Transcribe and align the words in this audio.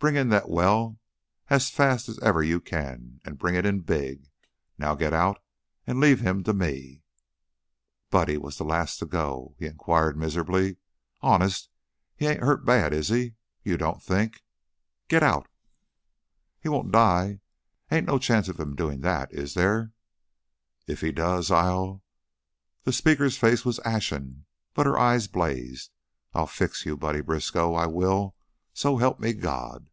Bring 0.00 0.14
in 0.14 0.28
that 0.28 0.48
well, 0.48 1.00
as 1.50 1.70
fast 1.70 2.08
as 2.08 2.20
ever 2.20 2.40
you 2.40 2.60
can, 2.60 3.20
and 3.24 3.36
bring 3.36 3.56
it 3.56 3.66
in 3.66 3.80
big. 3.80 4.30
Now, 4.78 4.94
get 4.94 5.12
out 5.12 5.42
and 5.88 5.98
leave 5.98 6.20
him 6.20 6.44
to 6.44 6.54
me." 6.54 7.02
Buddy 8.08 8.36
was 8.38 8.58
the 8.58 8.64
last 8.64 9.00
to 9.00 9.06
go. 9.06 9.56
He 9.58 9.66
inquired, 9.66 10.16
miserably: 10.16 10.76
"Honest, 11.20 11.68
he 12.14 12.26
ain't 12.28 12.44
hurt 12.44 12.64
bad, 12.64 12.92
is 12.92 13.08
he? 13.08 13.34
You 13.64 13.76
don't 13.76 14.00
think" 14.00 14.44
"Get 15.08 15.24
out!" 15.24 15.48
"He 16.60 16.68
won't 16.68 16.92
die? 16.92 17.40
Ain't 17.90 18.06
no 18.06 18.20
chance 18.20 18.46
of 18.48 18.60
him 18.60 18.76
doin' 18.76 19.00
that, 19.00 19.32
is 19.32 19.54
there?" 19.54 19.90
"If 20.86 21.00
he 21.00 21.10
does, 21.10 21.50
I'll" 21.50 22.04
The 22.84 22.92
speaker's 22.92 23.36
face 23.36 23.64
was 23.64 23.80
ashen, 23.80 24.46
but 24.74 24.86
her 24.86 24.96
eyes 24.96 25.26
blazed. 25.26 25.90
"I'll 26.34 26.46
fix 26.46 26.86
you, 26.86 26.96
Buddy 26.96 27.20
Briskow. 27.20 27.74
I 27.74 27.86
will, 27.86 28.36
so 28.72 28.98
help 28.98 29.18
me 29.18 29.32
God!" 29.32 29.90